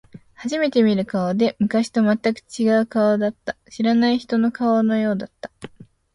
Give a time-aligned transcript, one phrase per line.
[0.33, 3.55] 初めて見る顔で、昔と全く違う顔だった。
[3.69, 5.51] 知らない人の顔のようだった。